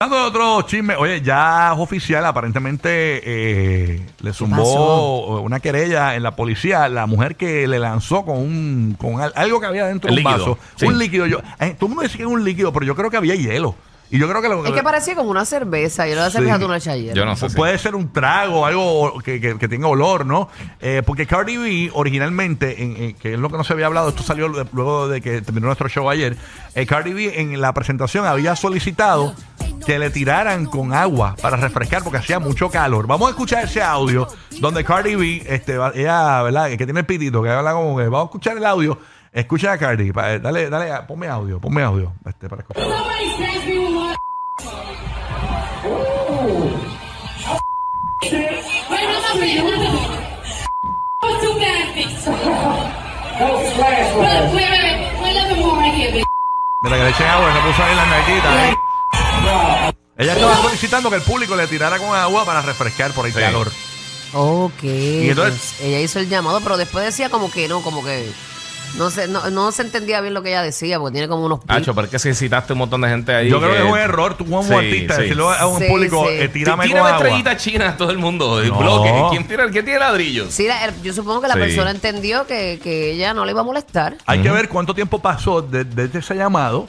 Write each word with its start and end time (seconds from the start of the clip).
Dando 0.00 0.26
otro 0.26 0.62
chisme, 0.62 0.94
oye, 0.94 1.20
ya 1.22 1.72
es 1.72 1.78
oficial, 1.80 2.24
aparentemente 2.24 3.20
eh, 3.24 4.06
le 4.20 4.32
zumbó 4.32 5.40
una 5.40 5.58
querella 5.58 6.14
en 6.14 6.22
la 6.22 6.36
policía 6.36 6.88
la 6.88 7.06
mujer 7.06 7.34
que 7.34 7.66
le 7.66 7.80
lanzó 7.80 8.24
con 8.24 8.36
un 8.38 8.94
con 8.96 9.20
al- 9.20 9.32
algo 9.34 9.58
que 9.58 9.66
había 9.66 9.86
dentro 9.86 10.06
de 10.06 10.12
un 10.12 10.16
líquido, 10.22 10.38
vaso, 10.38 10.58
sí. 10.76 10.86
un 10.86 10.98
líquido. 11.00 11.26
Yo, 11.26 11.38
eh, 11.58 11.74
todo 11.76 11.86
el 11.86 11.88
mundo 11.88 12.02
dice 12.04 12.16
que 12.16 12.22
es 12.22 12.28
un 12.28 12.44
líquido, 12.44 12.72
pero 12.72 12.86
yo 12.86 12.94
creo 12.94 13.10
que 13.10 13.16
había 13.16 13.34
hielo. 13.34 13.74
Y 14.10 14.18
yo 14.20 14.26
creo 14.28 14.40
que 14.40 14.48
lo 14.48 14.64
Es 14.64 14.72
que 14.72 14.82
parecía 14.84 15.14
como 15.16 15.30
una 15.30 15.44
cerveza. 15.44 16.06
Yo 16.06 16.14
la 16.14 16.26
Sí. 16.30 16.36
cerveza 16.38 16.54
tú 16.60 16.62
no 16.68 16.68
la 16.68 16.76
ayer. 16.76 17.14
Yo 17.14 17.26
no 17.26 17.34
sé. 17.36 17.50
Puede 17.50 17.76
ser 17.76 17.94
un 17.96 18.10
trago, 18.12 18.64
algo 18.64 19.18
que, 19.22 19.38
que- 19.40 19.58
que 19.58 19.68
tenga 19.68 19.88
olor, 19.88 20.24
¿no? 20.24 20.48
Eh, 20.80 21.02
porque 21.04 21.26
Cardi 21.26 21.56
B 21.58 21.90
originalmente, 21.92 22.82
en- 22.84 22.96
en- 23.02 23.14
que 23.16 23.34
es 23.34 23.38
lo 23.38 23.50
que 23.50 23.56
no 23.58 23.64
se 23.64 23.72
había 23.74 23.84
hablado, 23.86 24.10
esto 24.10 24.22
salió 24.22 24.48
de- 24.50 24.64
luego 24.72 25.08
de 25.08 25.20
que 25.20 25.42
terminó 25.42 25.66
nuestro 25.66 25.88
show 25.90 26.08
ayer, 26.08 26.36
eh, 26.76 26.86
Cardi 26.86 27.12
B 27.12 27.40
en 27.40 27.60
la 27.60 27.74
presentación 27.74 28.24
había 28.24 28.54
solicitado 28.56 29.34
que 29.88 29.98
le 29.98 30.10
tiraran 30.10 30.66
con 30.66 30.92
agua 30.92 31.34
para 31.40 31.56
refrescar 31.56 32.02
porque 32.02 32.18
hacía 32.18 32.38
mucho 32.38 32.68
calor. 32.68 33.06
Vamos 33.06 33.28
a 33.28 33.30
escuchar 33.30 33.64
ese 33.64 33.82
audio 33.82 34.28
donde 34.60 34.84
Cardi 34.84 35.14
B, 35.14 35.42
este, 35.46 35.78
va- 35.78 35.92
ella, 35.94 36.42
¿verdad? 36.42 36.68
Que 36.68 36.84
tiene 36.84 37.00
el 37.00 37.06
pitito, 37.06 37.42
que 37.42 37.48
habla 37.48 37.72
como 37.72 37.96
que 37.96 38.02
vamos 38.04 38.20
a 38.20 38.24
escuchar 38.26 38.58
el 38.58 38.66
audio. 38.66 38.98
Escucha 39.32 39.72
a 39.72 39.78
Cardi, 39.78 40.12
pa- 40.12 40.34
eh, 40.34 40.40
dale, 40.40 40.68
dale, 40.68 40.92
ponme 41.08 41.26
audio, 41.28 41.58
ponme 41.58 41.82
audio, 41.82 42.12
este, 42.26 42.50
para 42.50 42.60
escuchar. 42.60 42.84
Mira 56.82 56.96
que 56.96 57.02
le 57.04 57.10
echen 57.10 57.26
agua, 57.26 57.52
se 57.52 57.60
puso 57.60 57.82
ahí 57.82 57.96
la 57.96 58.06
narguita. 58.06 58.62
ahí. 58.62 58.74
Ella 60.16 60.32
estaba 60.32 60.56
solicitando 60.62 61.10
que 61.10 61.16
el 61.16 61.22
público 61.22 61.54
le 61.54 61.66
tirara 61.68 61.98
con 61.98 62.14
agua 62.16 62.44
para 62.44 62.60
refrescar 62.62 63.12
por 63.12 63.26
el 63.26 63.32
Sí. 63.32 63.38
calor. 63.38 63.70
Ok. 64.34 64.82
entonces- 64.82 65.74
pues, 65.78 65.80
ella 65.88 66.00
hizo 66.00 66.18
el 66.18 66.28
llamado, 66.28 66.60
pero 66.60 66.76
después 66.76 67.04
decía 67.04 67.30
como 67.30 67.50
que 67.50 67.66
no, 67.66 67.80
como 67.80 68.04
que 68.04 68.30
no 68.98 69.10
se, 69.10 69.26
no, 69.28 69.48
no 69.50 69.72
se 69.72 69.82
entendía 69.82 70.20
bien 70.20 70.34
lo 70.34 70.42
que 70.42 70.50
ella 70.50 70.60
decía, 70.62 70.98
porque 70.98 71.12
tiene 71.14 71.28
como 71.28 71.46
unos 71.46 71.60
pics. 71.60 71.70
Hacho, 71.74 71.94
pero 71.94 72.06
es 72.06 72.10
que 72.10 72.18
si 72.18 72.34
citaste 72.34 72.72
un 72.74 72.80
montón 72.80 73.00
de 73.02 73.08
gente 73.08 73.34
ahí. 73.34 73.48
Yo 73.48 73.58
creo 73.58 73.72
que 73.72 73.78
es 73.78 73.84
un 73.90 73.96
error, 73.98 74.36
tú 74.36 74.44
como 74.44 74.62
Sí, 74.64 74.74
artista, 74.74 75.14
sí. 75.16 75.22
decirlo 75.22 75.50
a 75.50 75.66
un 75.66 75.78
Sí, 75.78 75.86
público, 75.88 76.26
sí. 76.28 76.34
eh, 76.34 76.48
tírame 76.48 76.88
con 76.88 76.98
agua. 76.98 77.12
estrellita 77.12 77.56
china 77.56 77.88
a 77.90 77.96
todo 77.96 78.10
el 78.10 78.18
mundo. 78.18 78.60
El 78.60 78.68
No. 78.68 78.78
bloque. 78.78 79.12
¿Quién 79.30 79.46
tira, 79.48 79.70
¿Quién 79.70 79.84
tira 79.86 79.98
ladrillos? 80.00 80.52
Sí, 80.52 80.66
la- 80.66 80.84
el- 80.86 81.02
yo 81.02 81.12
supongo 81.14 81.40
que 81.40 81.48
la 81.48 81.54
Sí. 81.54 81.60
persona 81.60 81.90
entendió 81.90 82.46
que, 82.46 82.80
que 82.82 83.12
ella 83.12 83.32
no 83.32 83.44
le 83.46 83.52
iba 83.52 83.60
a 83.62 83.64
molestar. 83.64 84.16
Hay 84.26 84.42
que 84.42 84.50
ver 84.50 84.68
cuánto 84.68 84.94
tiempo 84.94 85.20
pasó 85.20 85.62
de- 85.62 85.84
desde 85.84 86.18
ese 86.18 86.34
llamado 86.34 86.86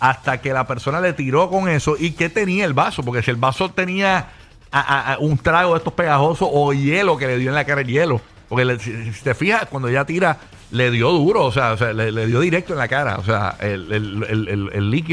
hasta 0.00 0.40
que 0.40 0.52
la 0.52 0.66
persona 0.66 1.00
le 1.00 1.12
tiró 1.12 1.50
con 1.50 1.68
eso 1.68 1.96
y 1.98 2.12
qué 2.12 2.28
tenía 2.28 2.64
el 2.64 2.72
vaso, 2.74 3.02
porque 3.02 3.22
si 3.22 3.30
el 3.30 3.36
vaso 3.36 3.70
tenía 3.70 4.28
a- 4.70 5.16
un 5.20 5.38
trago 5.38 5.72
de 5.72 5.78
estos 5.78 5.92
pegajosos 5.94 6.48
o 6.52 6.72
hielo 6.72 7.16
que 7.16 7.26
le 7.26 7.38
dio 7.38 7.48
en 7.50 7.54
la 7.54 7.64
cara 7.64 7.80
el 7.80 7.86
hielo, 7.88 8.20
porque 8.48 8.78
si, 8.78 8.92
te 9.22 9.34
fijas, 9.34 9.66
cuando 9.66 9.88
ella 9.88 10.04
tira, 10.04 10.36
le 10.70 10.90
dio 10.90 11.10
duro, 11.10 11.44
o 11.46 11.52
sea, 11.52 11.74
le, 11.94 12.26
dio 12.26 12.40
directo 12.40 12.74
en 12.74 12.78
la 12.78 12.88
cara, 12.88 13.16
o 13.18 13.24
sea, 13.24 13.56
el- 13.60 13.90
el- 13.92 14.70
el 14.72 14.90
líquido. 14.90 15.06